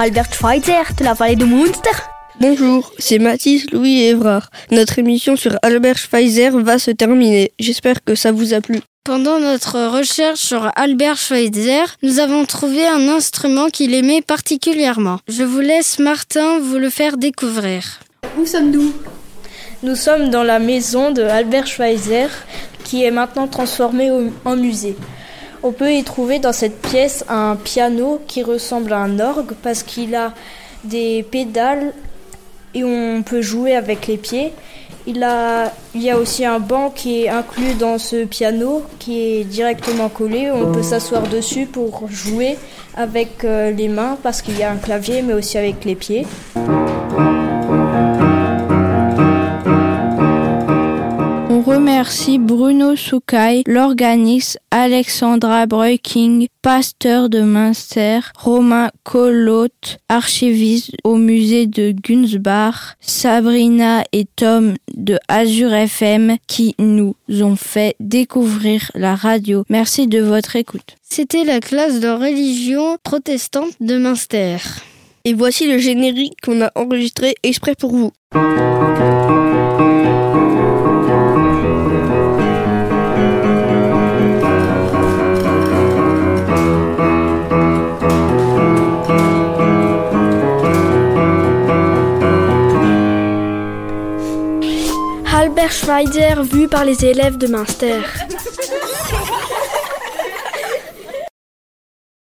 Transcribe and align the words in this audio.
Albert 0.00 0.32
Schweitzer 0.32 0.94
de 0.96 1.04
la 1.04 1.12
vallée 1.12 1.36
de 1.36 1.44
Munster. 1.44 1.90
Bonjour, 2.40 2.90
c'est 2.98 3.18
Mathis, 3.18 3.70
Louis 3.70 4.00
et 4.00 4.08
Évrard. 4.08 4.48
Notre 4.70 4.98
émission 4.98 5.36
sur 5.36 5.58
Albert 5.60 5.98
Schweitzer 5.98 6.52
va 6.52 6.78
se 6.78 6.90
terminer. 6.90 7.52
J'espère 7.58 8.02
que 8.02 8.14
ça 8.14 8.32
vous 8.32 8.54
a 8.54 8.62
plu. 8.62 8.80
Pendant 9.04 9.38
notre 9.38 9.78
recherche 9.98 10.38
sur 10.38 10.72
Albert 10.74 11.18
Schweitzer, 11.18 11.84
nous 12.02 12.18
avons 12.18 12.46
trouvé 12.46 12.86
un 12.86 13.10
instrument 13.10 13.68
qu'il 13.68 13.92
aimait 13.92 14.22
particulièrement. 14.22 15.18
Je 15.28 15.42
vous 15.42 15.60
laisse 15.60 15.98
Martin 15.98 16.60
vous 16.60 16.78
le 16.78 16.88
faire 16.88 17.18
découvrir. 17.18 18.00
Où 18.38 18.46
sommes-nous? 18.46 18.94
Nous 19.82 19.96
sommes 19.96 20.30
dans 20.30 20.44
la 20.44 20.60
maison 20.60 21.10
de 21.10 21.24
Albert 21.24 21.66
Schweitzer 21.66 22.28
qui 22.84 23.04
est 23.04 23.10
maintenant 23.10 23.48
transformée 23.48 24.10
en 24.46 24.56
musée. 24.56 24.96
On 25.62 25.72
peut 25.72 25.92
y 25.92 26.02
trouver 26.04 26.38
dans 26.38 26.52
cette 26.52 26.80
pièce 26.80 27.24
un 27.28 27.56
piano 27.56 28.20
qui 28.26 28.42
ressemble 28.42 28.92
à 28.92 28.98
un 28.98 29.20
orgue 29.20 29.52
parce 29.62 29.82
qu'il 29.82 30.14
a 30.14 30.32
des 30.84 31.22
pédales 31.22 31.92
et 32.74 32.82
on 32.84 33.22
peut 33.22 33.42
jouer 33.42 33.76
avec 33.76 34.06
les 34.06 34.16
pieds. 34.16 34.52
Il, 35.06 35.18
y 35.18 36.10
a 36.10 36.18
aussi 36.18 36.44
un 36.44 36.60
banc 36.60 36.90
qui 36.94 37.24
est 37.24 37.28
inclus 37.28 37.74
dans 37.74 37.98
ce 37.98 38.24
piano 38.24 38.82
qui 38.98 39.20
est 39.20 39.44
directement 39.44 40.08
collé. 40.08 40.50
On 40.50 40.72
peut 40.72 40.82
s'asseoir 40.82 41.22
dessus 41.22 41.66
pour 41.66 42.08
jouer 42.10 42.56
avec 42.96 43.44
euh, 43.44 43.70
les 43.70 43.88
mains 43.88 44.18
parce 44.22 44.42
qu'il 44.42 44.58
y 44.58 44.62
a 44.62 44.70
un 44.70 44.76
clavier 44.76 45.22
mais 45.22 45.32
aussi 45.32 45.58
avec 45.58 45.84
les 45.84 45.94
pieds. 45.94 46.26
Remercie 52.00 52.38
Bruno 52.38 52.96
Soukai, 52.96 53.62
l'organiste 53.66 54.58
Alexandra 54.70 55.66
Breuking, 55.66 56.46
pasteur 56.62 57.28
de 57.28 57.42
Münster, 57.42 58.20
Romain 58.38 58.88
Collot, 59.04 59.68
archiviste 60.08 60.92
au 61.04 61.16
musée 61.16 61.66
de 61.66 61.92
Gunsbach, 61.92 62.96
Sabrina 63.00 64.02
et 64.12 64.24
Tom 64.24 64.76
de 64.96 65.18
Azure 65.28 65.74
FM 65.74 66.38
qui 66.46 66.74
nous 66.78 67.16
ont 67.28 67.56
fait 67.56 67.96
découvrir 68.00 68.90
la 68.94 69.14
radio. 69.14 69.64
Merci 69.68 70.06
de 70.06 70.22
votre 70.22 70.56
écoute. 70.56 70.96
C'était 71.02 71.44
la 71.44 71.60
classe 71.60 72.00
de 72.00 72.08
religion 72.08 72.96
protestante 73.02 73.74
de 73.78 73.98
Münster. 73.98 74.56
Et 75.26 75.34
voici 75.34 75.70
le 75.70 75.76
générique 75.76 76.40
qu'on 76.42 76.62
a 76.62 76.72
enregistré 76.76 77.34
exprès 77.42 77.74
pour 77.78 77.90
vous. 77.90 78.10
Albert 95.40 95.72
Schweitzer 95.72 96.34
vu 96.42 96.68
par 96.68 96.84
les 96.84 97.02
élèves 97.02 97.38
de 97.38 97.46
Münster. 97.46 98.02